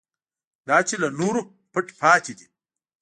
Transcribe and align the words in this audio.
دا 0.67 0.77
چې 0.87 0.95
له 1.01 1.07
نورو 1.19 1.41
پټ 1.71 1.87
پاتې 1.99 2.33
دی. 2.37 2.47